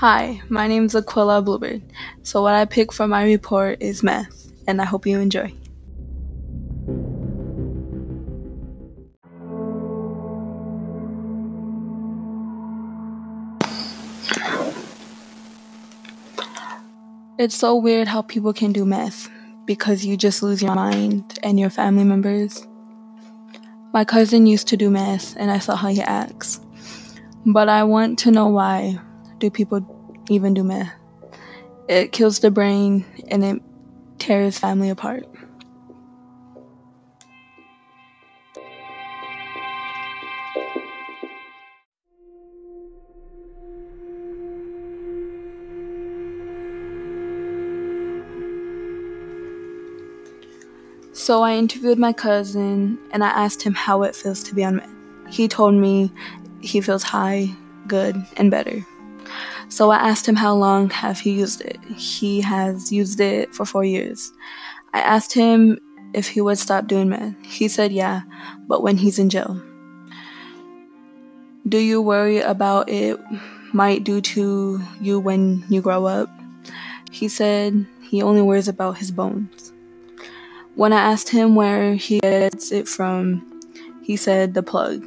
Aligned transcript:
Hi, 0.00 0.42
my 0.50 0.68
name 0.68 0.84
is 0.84 0.94
Aquila 0.94 1.40
Blue 1.40 1.58
Bird. 1.58 1.82
So 2.22 2.42
what 2.42 2.52
I 2.52 2.66
picked 2.66 2.92
for 2.92 3.08
my 3.08 3.24
report 3.24 3.80
is 3.80 4.02
meth, 4.02 4.52
and 4.66 4.82
I 4.82 4.84
hope 4.84 5.06
you 5.06 5.18
enjoy. 5.18 5.54
It's 17.38 17.56
so 17.56 17.74
weird 17.76 18.06
how 18.06 18.20
people 18.20 18.52
can 18.52 18.74
do 18.74 18.84
meth 18.84 19.30
because 19.64 20.04
you 20.04 20.18
just 20.18 20.42
lose 20.42 20.60
your 20.60 20.74
mind 20.74 21.38
and 21.42 21.58
your 21.58 21.70
family 21.70 22.04
members. 22.04 22.68
My 23.94 24.04
cousin 24.04 24.44
used 24.44 24.68
to 24.68 24.76
do 24.76 24.90
meth, 24.90 25.34
and 25.38 25.50
I 25.50 25.58
saw 25.58 25.74
how 25.74 25.88
he 25.88 26.02
acts. 26.02 26.60
But 27.46 27.70
I 27.70 27.84
want 27.84 28.18
to 28.18 28.30
know 28.30 28.48
why 28.48 29.00
do 29.38 29.50
people 29.50 29.80
even 30.30 30.54
do 30.54 30.64
meth? 30.64 30.92
It 31.88 32.12
kills 32.12 32.40
the 32.40 32.50
brain 32.50 33.04
and 33.28 33.44
it 33.44 33.62
tears 34.18 34.58
family 34.58 34.90
apart. 34.90 35.26
So 51.12 51.42
I 51.42 51.56
interviewed 51.56 51.98
my 51.98 52.12
cousin 52.12 52.98
and 53.10 53.24
I 53.24 53.28
asked 53.28 53.62
him 53.62 53.74
how 53.74 54.02
it 54.02 54.14
feels 54.14 54.44
to 54.44 54.54
be 54.54 54.62
on 54.64 54.76
meth. 54.76 54.90
He 55.28 55.48
told 55.48 55.74
me 55.74 56.12
he 56.60 56.80
feels 56.80 57.02
high, 57.02 57.50
good, 57.88 58.24
and 58.36 58.48
better. 58.48 58.86
So 59.68 59.90
I 59.90 59.96
asked 59.96 60.26
him 60.26 60.36
how 60.36 60.54
long 60.54 60.90
have 60.90 61.20
he 61.20 61.32
used 61.32 61.60
it. 61.60 61.78
He 61.96 62.40
has 62.40 62.90
used 62.90 63.20
it 63.20 63.54
for 63.54 63.66
4 63.66 63.84
years. 63.84 64.32
I 64.94 65.00
asked 65.00 65.32
him 65.32 65.78
if 66.14 66.28
he 66.28 66.40
would 66.40 66.58
stop 66.58 66.86
doing 66.86 67.10
meth. 67.10 67.34
He 67.44 67.68
said 67.68 67.92
yeah, 67.92 68.22
but 68.68 68.82
when 68.82 68.96
he's 68.96 69.18
in 69.18 69.28
jail. 69.28 69.60
Do 71.68 71.78
you 71.78 72.00
worry 72.00 72.38
about 72.38 72.88
it 72.88 73.20
might 73.72 74.04
do 74.04 74.20
to 74.20 74.80
you 75.00 75.18
when 75.18 75.64
you 75.68 75.82
grow 75.82 76.06
up? 76.06 76.30
He 77.10 77.28
said 77.28 77.84
he 78.00 78.22
only 78.22 78.40
worries 78.40 78.68
about 78.68 78.98
his 78.98 79.10
bones. 79.10 79.72
When 80.76 80.92
I 80.92 81.00
asked 81.00 81.28
him 81.28 81.54
where 81.54 81.94
he 81.94 82.20
gets 82.20 82.70
it 82.70 82.86
from, 82.88 83.42
he 84.02 84.16
said 84.16 84.54
the 84.54 84.62
plug. 84.62 85.04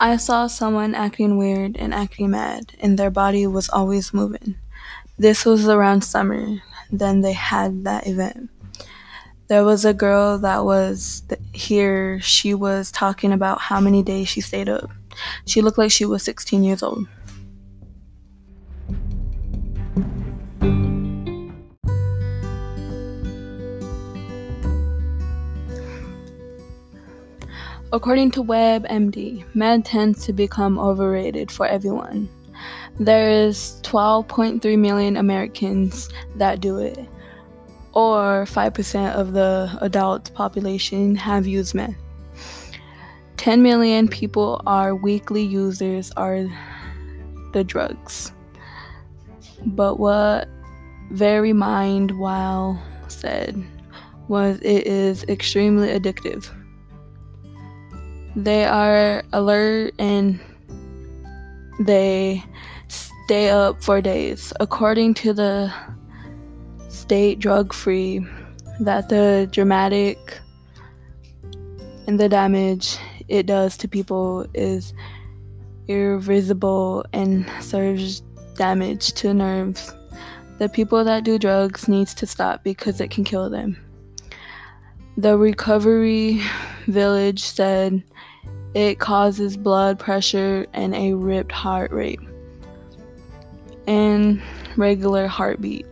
I 0.00 0.16
saw 0.16 0.48
someone 0.48 0.94
acting 0.94 1.38
weird 1.38 1.76
and 1.76 1.94
acting 1.94 2.30
mad, 2.30 2.72
and 2.80 2.98
their 2.98 3.10
body 3.10 3.46
was 3.46 3.68
always 3.68 4.12
moving. 4.12 4.56
This 5.18 5.44
was 5.44 5.68
around 5.68 6.02
summer, 6.02 6.62
then 6.90 7.20
they 7.20 7.32
had 7.32 7.84
that 7.84 8.06
event. 8.06 8.50
There 9.46 9.64
was 9.64 9.84
a 9.84 9.94
girl 9.94 10.38
that 10.38 10.64
was 10.64 11.22
here. 11.52 12.18
She 12.20 12.54
was 12.54 12.90
talking 12.90 13.32
about 13.32 13.60
how 13.60 13.78
many 13.80 14.02
days 14.02 14.28
she 14.28 14.40
stayed 14.40 14.68
up. 14.68 14.90
She 15.46 15.62
looked 15.62 15.78
like 15.78 15.92
she 15.92 16.04
was 16.04 16.22
16 16.24 16.64
years 16.64 16.82
old. 16.82 17.06
According 27.94 28.32
to 28.32 28.42
WebMD, 28.42 29.44
med 29.54 29.84
tends 29.84 30.26
to 30.26 30.32
become 30.32 30.80
overrated 30.80 31.48
for 31.48 31.64
everyone. 31.64 32.28
There 32.98 33.30
is 33.30 33.78
12.3 33.84 34.76
million 34.76 35.16
Americans 35.16 36.08
that 36.34 36.58
do 36.58 36.78
it 36.78 36.98
or 37.92 38.46
5% 38.46 39.14
of 39.14 39.32
the 39.32 39.78
adult 39.80 40.34
population 40.34 41.14
have 41.14 41.46
used 41.46 41.76
meth. 41.76 41.94
10 43.36 43.62
million 43.62 44.08
people 44.08 44.60
are 44.66 44.96
weekly 44.96 45.44
users 45.44 46.10
are 46.16 46.48
the 47.52 47.62
drugs. 47.62 48.32
But 49.66 50.00
what 50.00 50.48
Very 51.12 51.52
Mind 51.52 52.18
Wow 52.18 52.76
said 53.06 53.64
was 54.26 54.58
it 54.62 54.84
is 54.84 55.22
extremely 55.28 55.96
addictive. 55.96 56.50
They 58.36 58.64
are 58.64 59.22
alert 59.32 59.94
and 59.98 60.40
they 61.80 62.42
stay 62.88 63.50
up 63.50 63.82
for 63.82 64.00
days. 64.00 64.52
According 64.60 65.14
to 65.14 65.32
the 65.32 65.72
state 66.88 67.38
drug 67.38 67.72
free, 67.72 68.26
that 68.80 69.08
the 69.08 69.48
dramatic 69.52 70.40
and 72.06 72.18
the 72.18 72.28
damage 72.28 72.98
it 73.28 73.46
does 73.46 73.76
to 73.78 73.88
people 73.88 74.46
is 74.52 74.92
irreversible 75.88 77.04
and 77.12 77.48
serves 77.60 78.20
damage 78.56 79.12
to 79.14 79.32
nerves. 79.32 79.94
The 80.58 80.68
people 80.68 81.04
that 81.04 81.24
do 81.24 81.38
drugs 81.38 81.88
needs 81.88 82.14
to 82.14 82.26
stop 82.26 82.62
because 82.62 83.00
it 83.00 83.10
can 83.10 83.24
kill 83.24 83.50
them. 83.50 83.76
The 85.16 85.36
recovery 85.36 86.42
village 86.86 87.42
said 87.42 88.02
it 88.74 88.98
causes 88.98 89.56
blood 89.56 89.98
pressure 89.98 90.66
and 90.72 90.94
a 90.94 91.14
ripped 91.14 91.52
heart 91.52 91.90
rate 91.92 92.20
and 93.86 94.42
regular 94.76 95.26
heartbeat. 95.26 95.86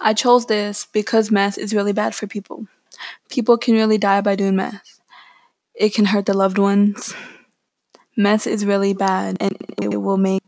I 0.00 0.14
chose 0.14 0.46
this 0.46 0.86
because 0.92 1.30
meth 1.30 1.58
is 1.58 1.74
really 1.74 1.92
bad 1.92 2.14
for 2.14 2.26
people. 2.26 2.66
People 3.28 3.58
can 3.58 3.74
really 3.74 3.98
die 3.98 4.22
by 4.22 4.36
doing 4.36 4.56
meth. 4.56 5.00
It 5.74 5.92
can 5.92 6.06
hurt 6.06 6.26
their 6.26 6.34
loved 6.34 6.56
ones. 6.56 7.14
Meth 8.16 8.46
is 8.46 8.64
really 8.64 8.94
bad 8.94 9.36
and 9.40 9.56
it 9.82 10.00
will 10.00 10.16
make 10.16 10.42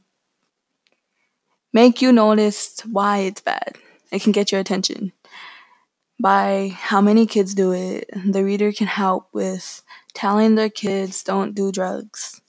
make 1.72 2.02
you 2.02 2.12
notice 2.12 2.80
why 2.90 3.18
it's 3.18 3.40
bad. 3.40 3.76
It 4.10 4.22
can 4.22 4.32
get 4.32 4.52
your 4.52 4.60
attention. 4.60 5.12
By 6.20 6.76
how 6.76 7.00
many 7.00 7.26
kids 7.26 7.54
do 7.54 7.72
it, 7.72 8.10
the 8.26 8.44
reader 8.44 8.72
can 8.72 8.86
help 8.86 9.28
with 9.32 9.82
telling 10.12 10.54
their 10.54 10.68
kids 10.68 11.22
don't 11.22 11.54
do 11.54 11.72
drugs. 11.72 12.40